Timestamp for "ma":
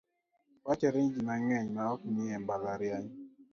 1.75-1.83